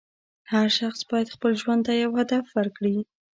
[0.51, 2.97] هر شخص باید خپل ژوند ته یو هدف ورکړي.